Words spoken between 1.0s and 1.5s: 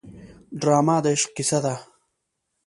د عشق